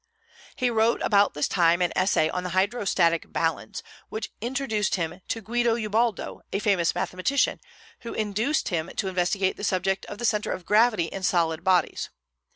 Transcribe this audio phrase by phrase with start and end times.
[0.55, 5.41] He wrote about this time an essay on the Hydrostatic Balance, which introduced him to
[5.41, 7.59] Guido Ubaldo, a famous mathematician,
[7.99, 12.09] who induced him to investigate the subject of the centre of gravity in solid bodies.